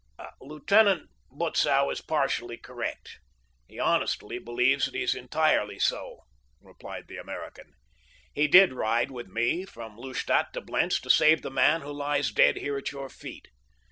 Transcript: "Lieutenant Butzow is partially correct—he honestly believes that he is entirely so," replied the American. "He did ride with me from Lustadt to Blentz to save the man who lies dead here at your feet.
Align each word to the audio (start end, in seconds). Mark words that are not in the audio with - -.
"Lieutenant 0.39 1.11
Butzow 1.29 1.91
is 1.91 2.01
partially 2.01 2.57
correct—he 2.57 3.77
honestly 3.77 4.39
believes 4.39 4.85
that 4.85 4.95
he 4.95 5.03
is 5.03 5.13
entirely 5.13 5.77
so," 5.77 6.21
replied 6.59 7.07
the 7.07 7.17
American. 7.17 7.73
"He 8.33 8.47
did 8.47 8.73
ride 8.73 9.11
with 9.11 9.27
me 9.27 9.63
from 9.63 9.97
Lustadt 9.97 10.53
to 10.53 10.61
Blentz 10.61 10.99
to 11.01 11.11
save 11.11 11.43
the 11.43 11.51
man 11.51 11.81
who 11.81 11.91
lies 11.93 12.31
dead 12.31 12.57
here 12.57 12.77
at 12.77 12.91
your 12.91 13.09
feet. 13.09 13.49